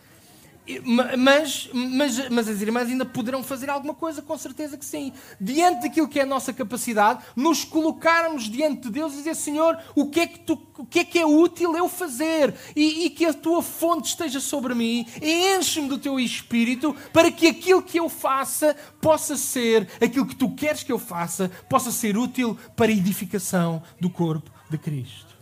[1.17, 5.11] Mas, mas, mas as irmãs ainda poderão fazer alguma coisa, com certeza que sim.
[5.39, 9.77] Diante daquilo que é a nossa capacidade, nos colocarmos diante de Deus e dizer: Senhor,
[9.95, 12.53] o que é que, tu, o que, é, que é útil eu fazer?
[12.75, 17.47] E, e que a tua fonte esteja sobre mim, enche-me do teu espírito, para que
[17.47, 22.15] aquilo que eu faça possa ser, aquilo que tu queres que eu faça, possa ser
[22.15, 25.35] útil para a edificação do corpo de Cristo.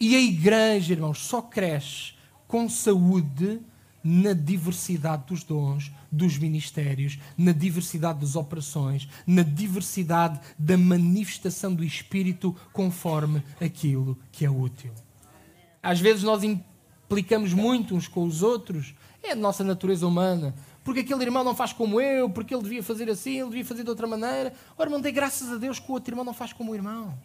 [0.00, 2.14] E a igreja, irmãos, só cresce
[2.48, 3.60] com saúde
[4.02, 11.84] na diversidade dos dons, dos ministérios, na diversidade das operações, na diversidade da manifestação do
[11.84, 14.92] Espírito conforme aquilo que é útil.
[15.82, 20.54] Às vezes nós implicamos muito uns com os outros, é a nossa natureza humana.
[20.84, 23.84] Porque aquele irmão não faz como eu, porque ele devia fazer assim, ele devia fazer
[23.84, 24.52] de outra maneira.
[24.76, 27.16] Ora, irmão, dê graças a Deus que o outro irmão não faz como o irmão.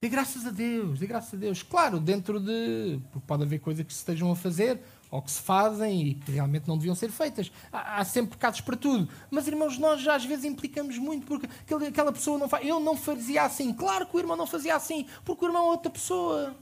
[0.00, 1.62] Dê graças a Deus, dê graças a Deus.
[1.62, 3.00] Claro, dentro de.
[3.10, 4.80] Porque pode haver coisas que se estejam a fazer
[5.12, 7.52] ou que se fazem e que realmente não deviam ser feitas.
[7.70, 9.06] Há, há sempre pecados para tudo.
[9.30, 11.46] Mas, irmãos, nós já às vezes implicamos muito porque
[11.86, 12.66] aquela pessoa não faz.
[12.66, 13.74] Eu não fazia assim.
[13.74, 16.56] Claro que o irmão não fazia assim, porque o irmão é outra pessoa.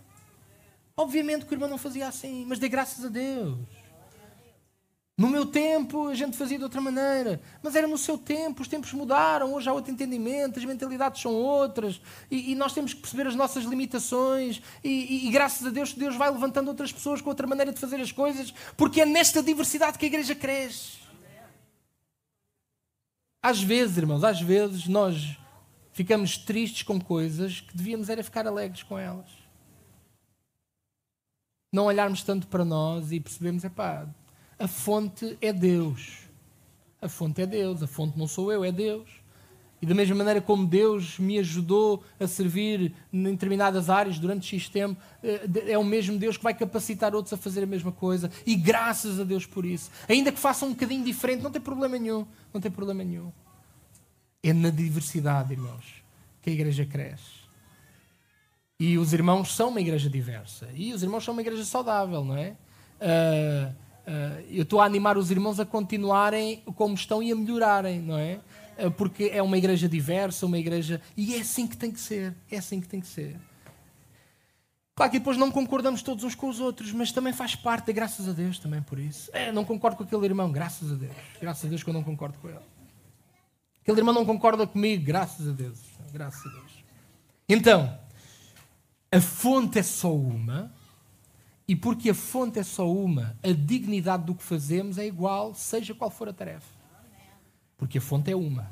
[0.97, 3.57] Obviamente que o irmão não fazia assim, mas dê graças a Deus.
[5.21, 8.69] No meu tempo a gente fazia de outra maneira, mas era no seu tempo, os
[8.69, 13.03] tempos mudaram, hoje há outro entendimento, as mentalidades são outras e, e nós temos que
[13.03, 17.21] perceber as nossas limitações e, e, e, graças a Deus Deus vai levantando outras pessoas
[17.21, 21.01] com outra maneira de fazer as coisas, porque é nesta diversidade que a igreja cresce.
[23.43, 25.37] Às vezes, irmãos, às vezes nós
[25.93, 29.29] ficamos tristes com coisas que devíamos era ficar alegres com elas.
[31.71, 34.09] Não olharmos tanto para nós e percebemos, é pá,
[34.61, 36.18] a fonte é Deus.
[37.01, 39.09] A fonte é Deus, a fonte não sou eu, é Deus.
[39.81, 44.68] E da mesma maneira como Deus me ajudou a servir em determinadas áreas durante X
[44.68, 48.31] tempo, eh, é o mesmo Deus que vai capacitar outros a fazer a mesma coisa.
[48.44, 49.90] E graças a Deus por isso.
[50.07, 52.27] Ainda que façam um bocadinho diferente, não tem problema nenhum.
[52.53, 53.33] Não tem problema nenhum.
[54.42, 55.87] É na diversidade, irmãos,
[56.42, 57.40] que a igreja cresce.
[58.79, 60.68] E os irmãos são uma igreja diversa.
[60.75, 62.55] E os irmãos são uma igreja saudável, não é?
[63.01, 63.75] Uh,
[64.51, 68.41] eu estou a animar os irmãos a continuarem como estão e a melhorarem, não é?
[68.79, 71.01] Uh, porque é uma igreja diversa, uma igreja.
[71.17, 72.35] E é assim que tem que ser.
[72.51, 73.37] É assim que tem que ser.
[74.95, 78.29] Claro que depois não concordamos todos uns com os outros, mas também faz parte, graças
[78.29, 79.31] a Deus também por isso.
[79.33, 81.17] É, não concordo com aquele irmão, graças a Deus.
[81.41, 82.59] Graças a Deus que eu não concordo com ele.
[83.83, 85.79] Aquele irmão não concorda comigo, graças a Deus.
[86.13, 86.85] Graças a Deus.
[87.49, 87.99] Então,
[89.11, 90.73] a fonte é só uma
[91.71, 95.95] e porque a fonte é só uma, a dignidade do que fazemos é igual, seja
[95.95, 96.67] qual for a tarefa.
[97.79, 98.69] Porque a fonte é uma.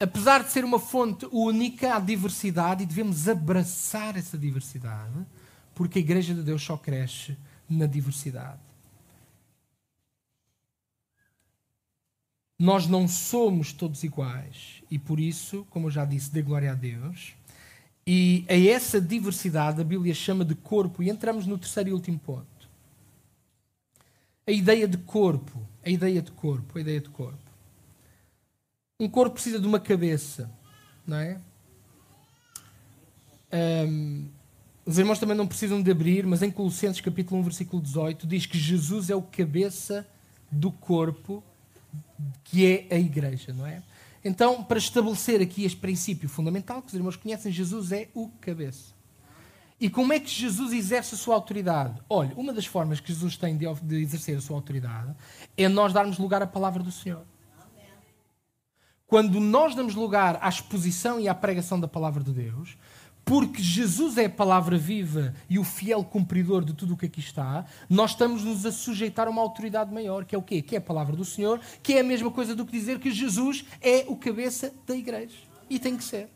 [0.00, 5.26] Apesar de ser uma fonte única, há diversidade e devemos abraçar essa diversidade,
[5.74, 7.36] porque a Igreja de Deus só cresce
[7.68, 8.62] na diversidade.
[12.58, 16.74] Nós não somos todos iguais e por isso, como eu já disse, dê glória a
[16.74, 17.35] Deus
[18.06, 22.18] e a essa diversidade a Bíblia chama de corpo e entramos no terceiro e último
[22.18, 22.46] ponto.
[24.46, 27.38] A ideia de corpo, a ideia de corpo, a ideia de corpo.
[29.00, 30.48] Um corpo precisa de uma cabeça,
[31.04, 31.40] não é?
[33.52, 34.28] Um,
[34.84, 38.46] os irmãos também não precisam de abrir, mas em Colossenses capítulo 1, versículo 18, diz
[38.46, 40.06] que Jesus é o cabeça
[40.50, 41.42] do corpo
[42.44, 43.82] que é a igreja, não é?
[44.26, 48.92] Então, para estabelecer aqui este princípio fundamental que os irmãos conhecem, Jesus é o cabeça.
[49.80, 52.02] E como é que Jesus exerce a sua autoridade?
[52.10, 55.14] Olha, uma das formas que Jesus tem de, de exercer a sua autoridade
[55.56, 57.24] é nós darmos lugar à palavra do Senhor.
[59.06, 62.76] Quando nós damos lugar à exposição e à pregação da palavra de Deus,
[63.26, 67.18] porque Jesus é a palavra viva e o fiel cumpridor de tudo o que aqui
[67.18, 70.62] está, nós estamos-nos a sujeitar a uma autoridade maior, que é o quê?
[70.62, 73.10] Que é a palavra do Senhor, que é a mesma coisa do que dizer que
[73.10, 75.34] Jesus é o cabeça da igreja.
[75.68, 76.35] E tem que ser.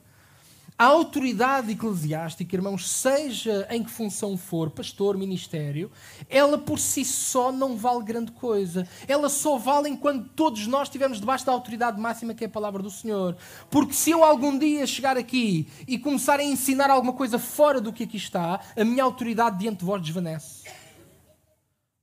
[0.80, 5.90] A autoridade eclesiástica, irmãos, seja em que função for, pastor, ministério,
[6.26, 8.88] ela por si só não vale grande coisa.
[9.06, 12.82] Ela só vale enquanto todos nós estivermos debaixo da autoridade máxima que é a palavra
[12.82, 13.36] do Senhor.
[13.68, 17.92] Porque se eu algum dia chegar aqui e começar a ensinar alguma coisa fora do
[17.92, 20.64] que aqui está, a minha autoridade diante de vós desvanece.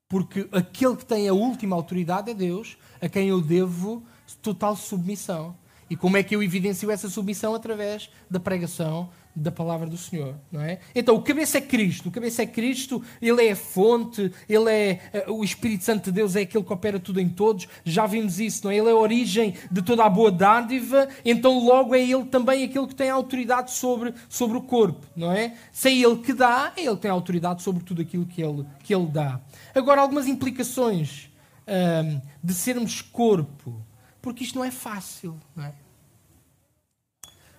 [0.08, 4.06] Porque aquele que tem a última autoridade é Deus, a quem eu devo
[4.40, 5.56] total submissão.
[5.90, 7.56] E como é que eu evidencio essa submissão?
[7.56, 10.80] Através da pregação da palavra do Senhor, não é?
[10.96, 15.00] Então, o cabeça é Cristo, o cabeça é Cristo, ele é a fonte, ele é
[15.14, 17.68] eh, o Espírito Santo de Deus é aquele que opera tudo em todos.
[17.86, 18.78] Já vimos isso, não é?
[18.78, 22.88] Ele é a origem de toda a boa dádiva, então logo é ele também aquele
[22.88, 25.54] que tem autoridade sobre, sobre o corpo, não é?
[25.72, 28.94] Se é ele que dá, é ele tem autoridade sobre tudo aquilo que ele, que
[28.94, 29.40] ele dá.
[29.76, 31.30] Agora, algumas implicações
[31.68, 33.86] hum, de sermos corpo
[34.22, 35.40] porque isto não é fácil.
[35.56, 35.74] Não é?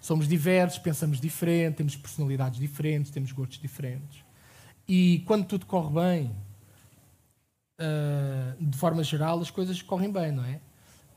[0.01, 4.25] Somos diversos, pensamos diferente, temos personalidades diferentes, temos gostos diferentes.
[4.87, 6.37] E quando tudo corre bem,
[7.79, 10.61] uh, de forma geral, as coisas correm bem, não é?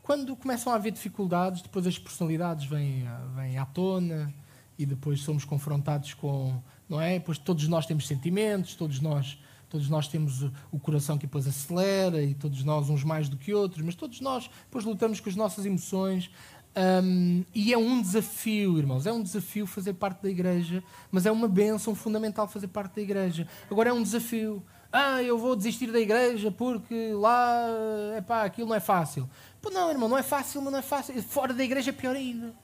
[0.02, 3.04] Quando começam a haver dificuldades, depois as personalidades vêm,
[3.36, 4.34] vêm à tona
[4.76, 7.18] e depois somos confrontados com, não é?
[7.18, 9.38] Depois todos nós temos sentimentos, todos nós
[9.72, 13.54] Todos nós temos o coração que depois acelera e todos nós, uns mais do que
[13.54, 16.30] outros, mas todos nós depois lutamos com as nossas emoções.
[16.76, 21.32] Um, e é um desafio, irmãos, é um desafio fazer parte da igreja, mas é
[21.32, 23.48] uma bênção fundamental fazer parte da igreja.
[23.70, 24.62] Agora é um desafio.
[24.92, 27.66] Ah, eu vou desistir da igreja porque lá,
[28.14, 29.26] é pá, aquilo não é fácil.
[29.62, 31.22] Pô, não, irmão, não é fácil, mas não é fácil.
[31.22, 32.54] Fora da igreja é pior ainda.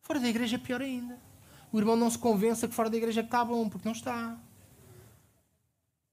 [0.00, 1.18] Fora da igreja é pior ainda.
[1.72, 4.38] O irmão não se convença que fora da igreja é está bom, porque não está.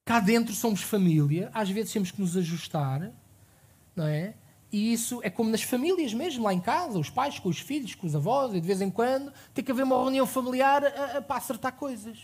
[0.10, 3.12] Cá dentro somos família, às vezes temos que nos ajustar,
[3.96, 4.34] não é?
[4.72, 7.94] E isso é como nas famílias mesmo, lá em casa, os pais com os filhos,
[7.94, 11.18] com os avós, e de vez em quando tem que haver uma reunião familiar a,
[11.18, 12.18] a, para acertar coisas.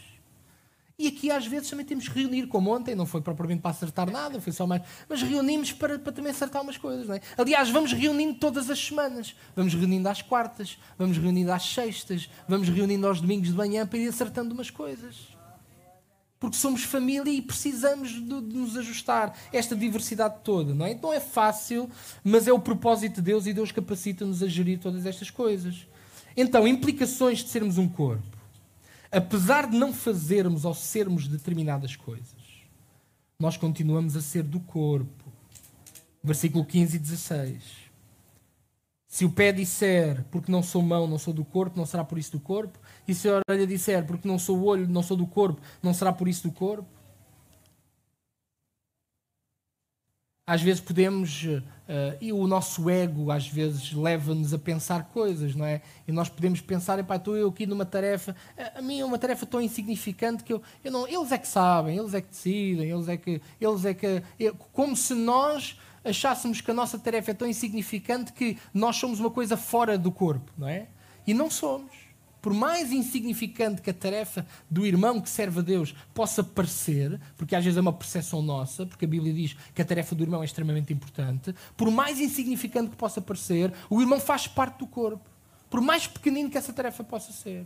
[0.97, 4.09] E aqui às vezes também temos que reunir, como ontem, não foi propriamente para acertar
[4.09, 4.81] nada, foi só mais.
[5.07, 7.21] Mas reunimos para, para também acertar umas coisas, não é?
[7.37, 9.35] Aliás, vamos reunindo todas as semanas.
[9.55, 13.99] Vamos reunindo às quartas, vamos reunindo às sextas, vamos reunindo aos domingos de manhã para
[13.99, 15.34] ir acertando umas coisas
[16.39, 20.91] porque somos família e precisamos de, de, nos ajustar esta diversidade toda, não é?
[20.91, 21.89] Então é fácil,
[22.23, 25.87] mas é o propósito de Deus e Deus capacita-nos a gerir todas estas coisas.
[26.37, 28.35] Então, implicações de sermos um corpo.
[29.11, 32.35] Apesar de não fazermos ou sermos determinadas coisas,
[33.39, 35.31] nós continuamos a ser do corpo.
[36.21, 37.84] Versículo 15 e 16.
[39.15, 42.17] Se o pé disser, porque não sou mão, não sou do corpo, não será por
[42.17, 42.77] isso do corpo.
[43.07, 46.11] E se a orelha disser, porque não sou olho, não sou do corpo, não será
[46.11, 46.85] por isso do corpo.
[50.45, 51.63] Às vezes podemos, uh,
[52.19, 55.81] e o nosso ego às vezes leva-nos a pensar coisas, não é?
[56.05, 59.17] E nós podemos pensar, epá, estou eu aqui numa tarefa, a, a mim é uma
[59.17, 62.89] tarefa tão insignificante que eu, eu não, eles é que sabem, eles é que decidem,
[62.89, 67.31] eles é que, eles é que, eu, como se nós achássemos que a nossa tarefa
[67.31, 70.87] é tão insignificante que nós somos uma coisa fora do corpo, não é?
[71.25, 72.05] E não somos.
[72.41, 77.55] Por mais insignificante que a tarefa do irmão que serve a Deus possa parecer, porque
[77.55, 80.43] às vezes é uma percepção nossa, porque a Bíblia diz que a tarefa do irmão
[80.43, 85.27] é extremamente importante, por mais insignificante que possa parecer, o irmão faz parte do corpo.
[85.71, 87.65] Por mais pequenino que essa tarefa possa ser.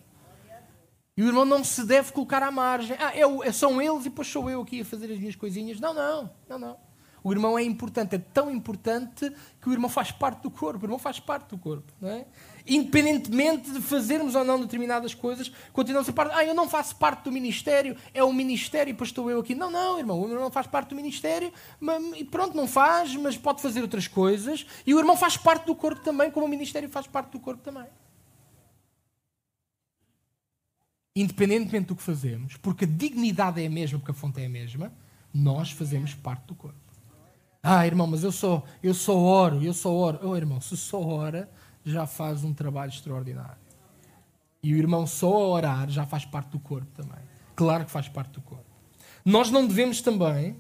[1.18, 2.96] E o irmão não se deve colocar à margem.
[2.98, 5.78] Ah, é, são eles e depois sou eu aqui a fazer as minhas coisinhas.
[5.78, 6.89] Não, não, não, não.
[7.24, 10.84] O irmão é importante, é tão importante que o irmão faz parte do corpo.
[10.84, 12.26] O irmão faz parte do corpo, não é?
[12.68, 16.36] Independentemente de fazermos ou não determinadas coisas, continuamos a parte.
[16.36, 19.56] Ah, eu não faço parte do ministério, é o ministério, pois estou eu aqui.
[19.56, 21.52] Não, não, irmão, o irmão faz parte do ministério
[22.16, 24.66] e pronto, não faz, mas pode fazer outras coisas.
[24.86, 27.64] E o irmão faz parte do corpo também, como o ministério faz parte do corpo
[27.64, 27.88] também.
[31.16, 34.50] Independentemente do que fazemos, porque a dignidade é a mesma, porque a fonte é a
[34.50, 34.94] mesma,
[35.34, 36.89] nós fazemos parte do corpo.
[37.62, 40.20] Ah, irmão, mas eu só, eu só oro, eu só oro.
[40.24, 41.50] Oh, irmão, se só ora,
[41.84, 43.58] já faz um trabalho extraordinário.
[44.64, 47.20] E o irmão só a orar já faz parte do corpo também.
[47.56, 48.66] Claro que faz parte do corpo.
[49.26, 50.58] Nós não devemos também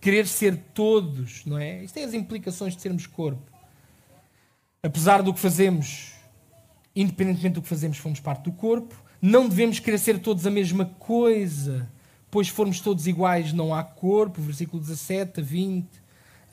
[0.00, 1.82] querer ser todos, não é?
[1.82, 3.50] Isto tem as implicações de sermos corpo.
[4.82, 6.12] Apesar do que fazemos,
[6.94, 8.94] independentemente do que fazemos, fomos parte do corpo.
[9.20, 11.90] Não devemos querer ser todos a mesma coisa,
[12.30, 14.40] pois formos todos iguais, não há corpo.
[14.40, 16.05] Versículo 17 a 20.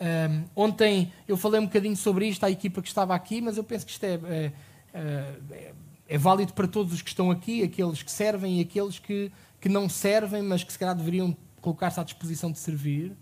[0.04, 3.64] Um, ontem eu falei um bocadinho sobre isto à equipa que estava aqui, mas eu
[3.64, 4.52] penso que isto é, é,
[4.94, 5.74] é,
[6.10, 9.70] é válido para todos os que estão aqui, aqueles que servem e aqueles que, que
[9.70, 13.16] não servem, mas que se calhar deveriam colocar-se à disposição de servir.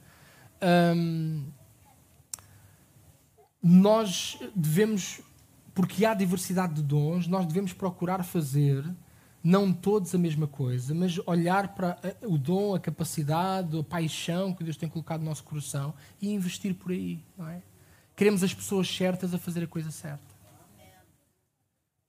[0.96, 1.46] Um,
[3.62, 5.22] nós devemos,
[5.76, 8.84] porque há diversidade de dons, nós devemos procurar fazer
[9.44, 14.64] não todos a mesma coisa, mas olhar para o dom, a capacidade, a paixão que
[14.64, 17.20] Deus tem colocado no nosso coração e investir por aí.
[17.38, 17.62] Não é?
[18.16, 20.32] Queremos as pessoas certas a fazer a coisa certa.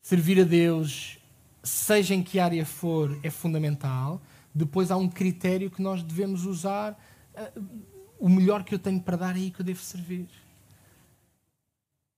[0.02, 1.18] Servir a Deus,
[1.62, 4.20] seja em que área for, é fundamental.
[4.54, 7.00] Depois há um critério que nós devemos usar.
[8.18, 10.28] O melhor que eu tenho para dar é aí que eu devo servir.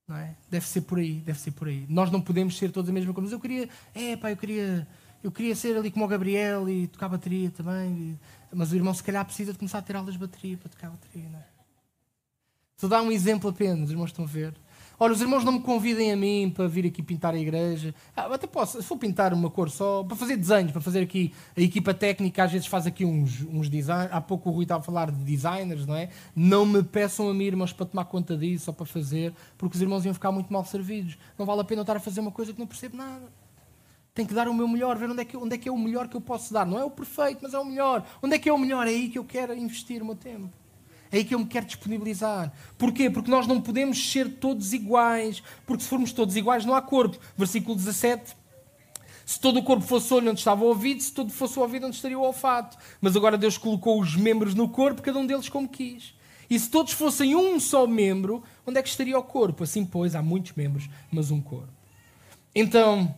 [0.08, 0.34] Não é?
[0.50, 1.86] Deve ser por aí, deve ser por aí.
[1.88, 3.26] Nós não podemos ser todos a mesma coisa.
[3.26, 4.88] Mas eu queria, é pá, eu queria
[5.24, 8.20] eu queria ser ali como o Gabriel e tocar bateria também.
[8.52, 10.90] Mas o irmão, se calhar, precisa de começar a ter aulas de bateria para tocar
[10.90, 11.30] bateria.
[11.30, 11.44] Não é?
[12.76, 14.52] Só dar um exemplo apenas, os irmãos estão a ver.
[15.00, 17.94] Olha, os irmãos não me convidem a mim para vir aqui pintar a igreja.
[18.14, 21.32] Ah, até posso, se for pintar uma cor só, para fazer desenhos, para fazer aqui.
[21.56, 24.10] A equipa técnica às vezes faz aqui uns, uns designs.
[24.12, 26.10] Há pouco o Rui estava a falar de designers, não é?
[26.36, 29.80] Não me peçam a mim, irmãos, para tomar conta disso ou para fazer, porque os
[29.80, 31.16] irmãos iam ficar muito mal servidos.
[31.38, 33.43] Não vale a pena eu estar a fazer uma coisa que não percebo nada.
[34.14, 35.76] Tenho que dar o meu melhor, ver onde é, que, onde é que é o
[35.76, 36.64] melhor que eu posso dar.
[36.64, 38.06] Não é o perfeito, mas é o melhor.
[38.22, 38.86] Onde é que é o melhor?
[38.86, 40.52] É aí que eu quero investir o meu tempo.
[41.10, 42.52] É aí que eu me quero disponibilizar.
[42.78, 43.10] Porquê?
[43.10, 45.42] Porque nós não podemos ser todos iguais.
[45.66, 47.18] Porque se formos todos iguais, não há corpo.
[47.36, 48.36] Versículo 17.
[49.26, 51.86] Se todo o corpo fosse olho onde estava o ouvido, se todo fosse o ouvido
[51.86, 52.76] onde estaria o olfato.
[53.00, 56.14] Mas agora Deus colocou os membros no corpo, cada um deles como quis.
[56.48, 59.64] E se todos fossem um só membro, onde é que estaria o corpo?
[59.64, 61.72] Assim, pois, há muitos membros, mas um corpo.
[62.54, 63.12] Então,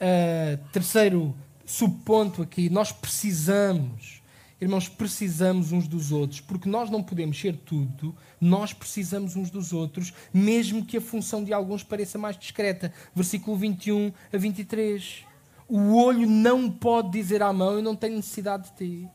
[0.00, 1.34] Uh, terceiro
[1.66, 4.22] subponto aqui, nós precisamos,
[4.60, 9.72] irmãos, precisamos uns dos outros, porque nós não podemos ser tudo, nós precisamos uns dos
[9.72, 12.92] outros, mesmo que a função de alguns pareça mais discreta.
[13.14, 15.24] Versículo 21 a 23.
[15.68, 19.08] O olho não pode dizer à mão: Eu não tenho necessidade de ti.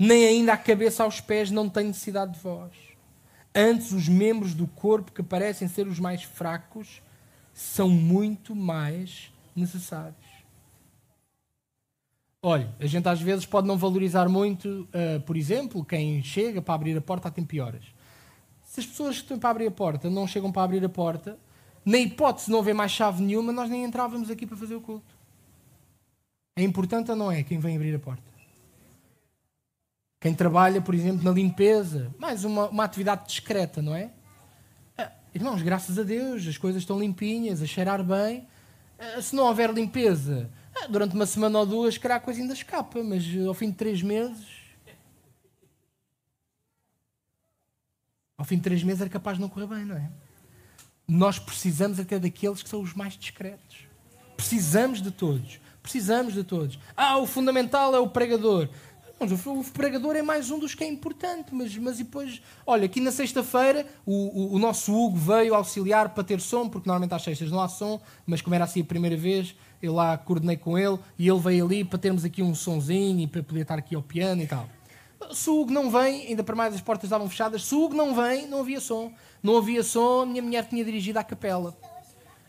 [0.00, 2.72] Nem ainda a cabeça aos pés não tem necessidade de vós.
[3.54, 7.00] Antes, os membros do corpo que parecem ser os mais fracos
[7.58, 10.14] são muito mais necessários.
[12.40, 16.74] Olha, a gente às vezes pode não valorizar muito, uh, por exemplo, quem chega para
[16.74, 17.82] abrir a porta a tempo horas.
[18.64, 21.36] Se as pessoas que estão para abrir a porta não chegam para abrir a porta,
[21.84, 24.80] na hipótese de não haver mais chave nenhuma, nós nem entrávamos aqui para fazer o
[24.80, 25.16] culto.
[26.56, 28.22] É importante ou não é quem vem abrir a porta?
[30.20, 34.12] Quem trabalha, por exemplo, na limpeza, mais uma, uma atividade discreta, não é?
[35.38, 38.44] Irmãos, graças a Deus, as coisas estão limpinhas, a cheirar bem.
[38.98, 42.54] Ah, se não houver limpeza, ah, durante uma semana ou duas, calhar a coisa ainda
[42.54, 44.48] escapa, mas ao fim de três meses.
[48.36, 50.10] Ao fim de três meses era capaz de não correr bem, não é?
[51.06, 53.86] Nós precisamos até daqueles que são os mais discretos.
[54.36, 55.60] Precisamos de todos.
[55.80, 56.80] Precisamos de todos.
[56.96, 58.68] Ah, o fundamental é o pregador.
[59.20, 63.00] Mas o pregador é mais um dos que é importante, mas, mas depois, olha, aqui
[63.00, 67.22] na sexta-feira o, o, o, nosso Hugo veio auxiliar para ter som, porque normalmente às
[67.22, 70.78] sextas não há som, mas como era assim a primeira vez, eu lá coordenei com
[70.78, 73.96] ele e ele veio ali para termos aqui um sonzinho e para poder estar aqui
[73.96, 74.68] ao piano e tal.
[75.32, 77.96] Se o Hugo não vem, ainda para mais as portas estavam fechadas, se o Hugo
[77.96, 79.12] não vem, não havia som.
[79.42, 81.76] Não havia som, minha mulher tinha dirigido à capela.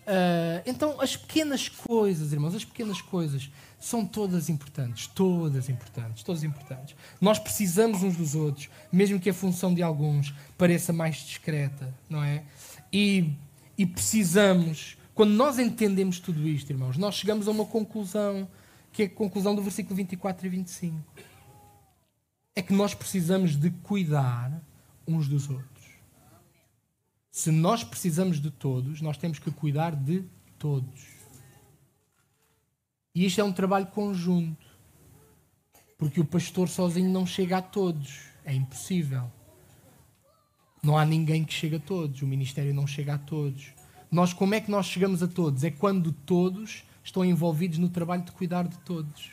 [0.09, 6.43] Uh, então, as pequenas coisas, irmãos, as pequenas coisas são todas importantes, todas importantes, todas
[6.43, 6.95] importantes.
[7.21, 12.21] Nós precisamos uns dos outros, mesmo que a função de alguns pareça mais discreta, não
[12.21, 12.43] é?
[12.91, 13.31] E,
[13.77, 18.47] e precisamos, quando nós entendemos tudo isto, irmãos, nós chegamos a uma conclusão,
[18.91, 20.97] que é a conclusão do versículo 24 e 25.
[22.55, 24.61] É que nós precisamos de cuidar
[25.07, 25.69] uns dos outros.
[27.31, 30.25] Se nós precisamos de todos, nós temos que cuidar de
[30.57, 31.18] todos.
[33.19, 34.65] E isto é um trabalho conjunto.
[35.97, 38.17] Porque o pastor sozinho não chega a todos.
[38.45, 39.29] É impossível.
[40.81, 42.21] Não há ninguém que chegue a todos.
[42.21, 43.73] O ministério não chega a todos.
[44.09, 45.65] Nós, como é que nós chegamos a todos?
[45.65, 49.31] É quando todos estão envolvidos no trabalho de cuidar de todos.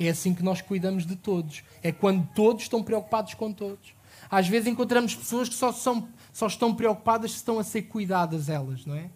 [0.00, 1.62] É assim que nós cuidamos de todos.
[1.82, 3.92] É quando todos estão preocupados com todos.
[4.30, 8.48] Às vezes encontramos pessoas que só, são, só estão preocupadas se estão a ser cuidadas
[8.48, 9.10] elas, não é?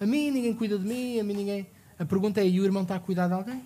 [0.00, 1.75] A mim ninguém cuida de mim, a mim ninguém.
[1.98, 3.62] A pergunta é: e o irmão está a cuidar de alguém?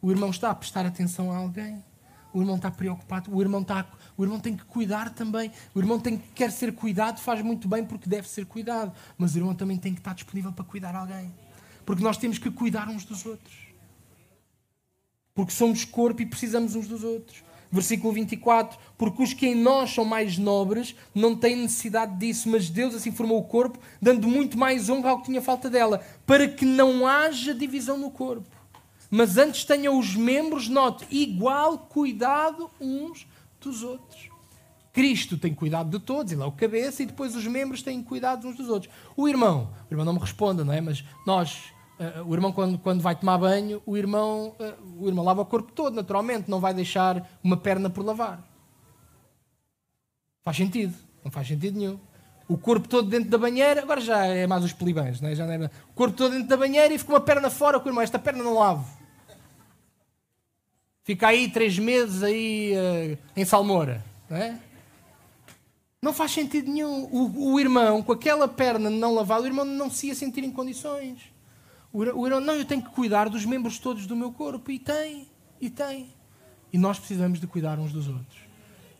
[0.00, 1.82] O irmão está a prestar atenção a alguém?
[2.32, 3.34] O irmão está preocupado?
[3.34, 3.86] O irmão, está,
[4.16, 5.50] o irmão tem que cuidar também.
[5.74, 8.92] O irmão tem, quer ser cuidado, faz muito bem porque deve ser cuidado.
[9.16, 11.32] Mas o irmão também tem que estar disponível para cuidar alguém.
[11.84, 13.54] Porque nós temos que cuidar uns dos outros.
[15.34, 17.42] Porque somos corpo e precisamos uns dos outros.
[17.70, 22.70] Versículo 24: Porque os que em nós são mais nobres não têm necessidade disso, mas
[22.70, 26.48] Deus assim formou o corpo, dando muito mais honra ao que tinha falta dela, para
[26.48, 28.48] que não haja divisão no corpo.
[29.10, 33.26] Mas antes tenham os membros, note, igual cuidado uns
[33.60, 34.28] dos outros.
[34.92, 38.48] Cristo tem cuidado de todos, ele é o cabeça, e depois os membros têm cuidado
[38.48, 38.90] uns dos outros.
[39.14, 40.80] O irmão, o irmão não me responda, não é?
[40.80, 41.64] Mas nós,
[42.26, 45.72] o irmão, quando, quando vai tomar banho, o irmão, uh, o irmão lava o corpo
[45.72, 48.42] todo, naturalmente, não vai deixar uma perna por lavar.
[50.42, 50.94] Faz sentido?
[51.24, 51.98] Não faz sentido nenhum.
[52.48, 55.34] O corpo todo dentro da banheira, agora já é mais os pelibãs, não é?
[55.34, 55.70] Já não é...
[55.90, 58.18] O corpo todo dentro da banheira e fica uma perna fora, com o irmão, esta
[58.18, 58.86] perna não lavo.
[61.02, 64.60] Fica aí três meses aí uh, em salmoura, não é?
[66.02, 67.08] Não faz sentido nenhum.
[67.10, 70.52] O, o, irmão, com aquela perna não lavada, o irmão não se ia sentir em
[70.52, 71.35] condições.
[71.96, 74.70] O, o irmão, não, eu tenho que cuidar dos membros todos do meu corpo.
[74.70, 75.26] E tem,
[75.58, 76.08] e tem.
[76.70, 78.38] E nós precisamos de cuidar uns dos outros.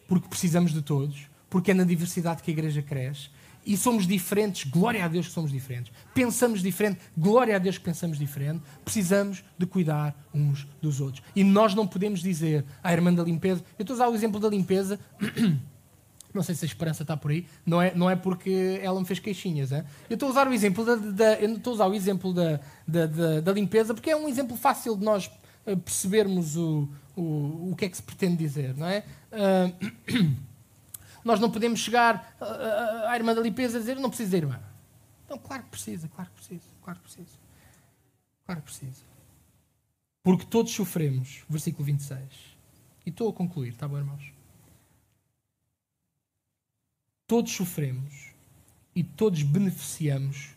[0.09, 1.29] Porque precisamos de todos.
[1.51, 3.29] Porque é na diversidade que a igreja cresce.
[3.67, 5.93] E somos diferentes, glória a Deus que somos diferentes.
[6.15, 8.63] Pensamos diferente, glória a Deus que pensamos diferente.
[8.83, 11.23] Precisamos de cuidar uns dos outros.
[11.35, 13.63] E nós não podemos dizer à irmã da limpeza.
[13.79, 14.99] Eu estou a usar o exemplo da limpeza.
[16.37, 17.47] Não sei se a esperança está por aí.
[17.65, 19.73] Não é, não é porque ela me fez queixinhas.
[19.73, 19.83] Hein?
[20.09, 22.61] Eu estou a usar o exemplo da, da eu estou a usar o exemplo da,
[22.87, 25.31] da, da, da, limpeza porque é um exemplo fácil de nós
[25.65, 28.77] eh, percebermos o, o, o que é que se pretende dizer.
[28.77, 29.03] Não é?
[29.33, 30.37] Uh,
[31.25, 32.37] nós não podemos chegar
[33.09, 34.61] à irmã da limpeza e dizer não precisa da irmã.
[35.25, 37.47] Então, claro que precisa, claro que precisa, claro que precisa.
[38.45, 39.03] Claro que precisa.
[40.23, 41.45] Porque todos sofremos.
[41.49, 42.21] Versículo 26.
[43.05, 44.36] E estou a concluir, está bom, irmãos?
[47.27, 48.33] Todos sofremos
[48.95, 50.51] e todos beneficiamos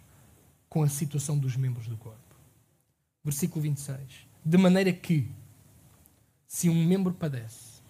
[0.69, 2.35] com a situação dos membros do corpo.
[3.23, 3.99] Versículo 26.
[4.45, 5.27] De maneira que,
[6.47, 7.81] se um membro padece,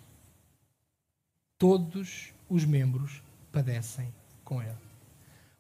[1.57, 3.21] todos os membros
[3.51, 4.13] padecem
[4.43, 4.89] com ele.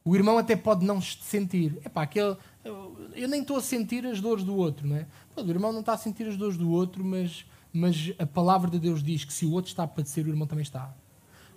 [0.03, 1.77] O irmão até pode não sentir.
[1.85, 5.05] Epá, aquele, eu nem estou a sentir as dores do outro, não é?
[5.35, 8.79] o irmão não está a sentir as dores do outro, mas, mas a palavra de
[8.79, 10.93] Deus diz que se o outro está a padecer, o irmão também está.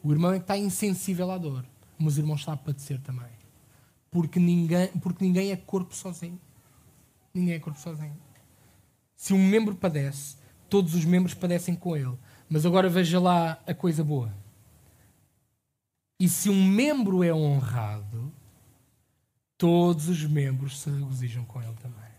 [0.03, 1.65] O irmão é que está insensível à dor,
[1.99, 3.31] mas o irmão está a padecer também.
[4.11, 6.41] Porque ninguém, porque ninguém é corpo sozinho.
[7.33, 8.17] Ninguém é corpo sozinho.
[9.17, 10.37] Se um membro padece,
[10.69, 12.19] todos os membros padecem com ele.
[12.49, 14.35] Mas agora veja lá a coisa boa.
[16.21, 18.33] E se um membro é honrado,
[19.57, 22.13] todos os membros se regozijam com ele também.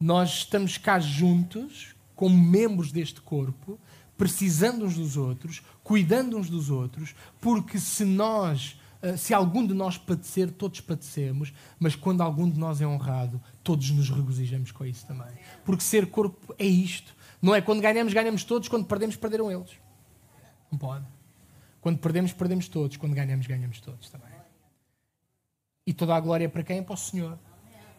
[0.00, 3.78] Nós estamos cá juntos, como membros deste corpo,
[4.16, 9.74] precisando uns dos outros, cuidando uns dos outros, porque se nós, eh, se algum de
[9.74, 14.84] nós padecer, todos padecemos, mas quando algum de nós é honrado, todos nos regozijamos com
[14.84, 15.32] isso também.
[15.64, 17.14] Porque ser corpo é isto.
[17.42, 19.70] Não é quando ganhamos, ganhamos todos, quando perdemos, perderam eles.
[20.70, 21.04] Não pode.
[21.80, 24.34] Quando perdemos, perdemos todos, quando ganhamos, ganhamos todos também.
[25.86, 26.78] E toda a glória para quem?
[26.78, 27.38] É para o Senhor.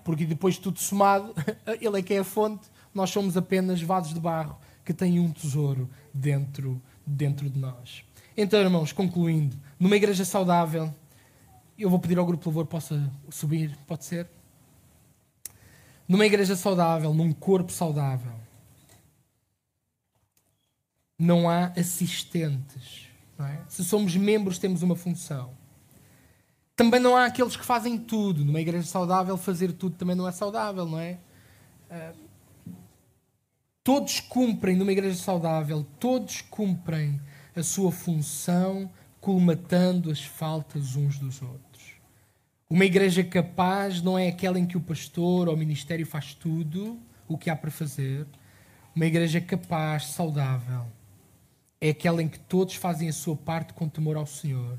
[0.04, 1.34] Porque depois de tudo somado,
[1.80, 4.58] Ele é que é a fonte, nós somos apenas vasos de barro
[4.88, 8.06] que têm um tesouro dentro, dentro de nós.
[8.38, 10.96] Então, irmãos, concluindo, numa igreja saudável,
[11.78, 14.30] eu vou pedir ao grupo de louvor possa subir, pode ser?
[16.08, 18.32] Numa igreja saudável, num corpo saudável,
[21.20, 23.10] não há assistentes.
[23.38, 23.60] Não é?
[23.68, 25.52] Se somos membros, temos uma função.
[26.78, 28.46] Também não há aqueles que fazem tudo.
[28.46, 31.20] Numa igreja saudável, fazer tudo também não é saudável, não é?
[31.92, 32.27] Uh,
[33.88, 37.22] Todos cumprem, numa igreja saudável, todos cumprem
[37.56, 41.94] a sua função, colmatando as faltas uns dos outros.
[42.70, 47.00] Uma igreja capaz não é aquela em que o pastor ou o ministério faz tudo
[47.30, 48.28] o que há para fazer.
[48.94, 50.88] Uma igreja capaz, saudável,
[51.80, 54.78] é aquela em que todos fazem a sua parte com temor ao Senhor,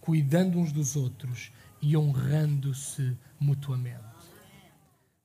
[0.00, 4.02] cuidando uns dos outros e honrando-se mutuamente.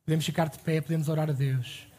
[0.05, 1.91] Podemos ficar de pé, podemos orar a Deus.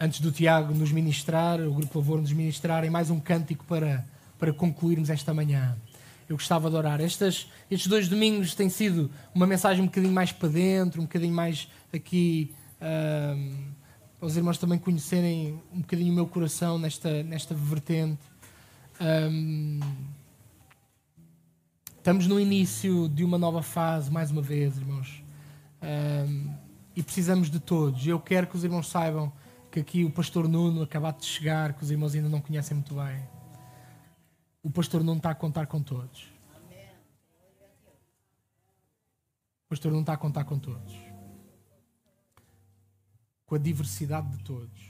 [0.00, 4.06] Antes do Tiago nos ministrar, o grupo Favor nos ministrar, em mais um cântico para,
[4.38, 5.76] para concluirmos esta manhã.
[6.28, 7.00] Eu gostava de orar.
[7.00, 11.34] Estas, estes dois domingos têm sido uma mensagem um bocadinho mais para dentro, um bocadinho
[11.34, 12.54] mais aqui.
[12.80, 13.72] Um,
[14.20, 18.20] para os irmãos também conhecerem um bocadinho o meu coração nesta, nesta vertente.
[19.00, 19.80] Um,
[21.96, 25.24] estamos no início de uma nova fase, mais uma vez, irmãos.
[25.82, 26.54] Um,
[26.94, 28.06] e precisamos de todos.
[28.06, 29.32] Eu quero que os irmãos saibam
[29.70, 32.94] que aqui o pastor Nuno acabado de chegar, que os irmãos ainda não conhecem muito
[32.94, 33.22] bem.
[34.62, 36.24] O pastor Nuno está a contar com todos.
[39.66, 41.08] O pastor não está a contar com todos
[43.48, 44.87] com a diversidade de todos.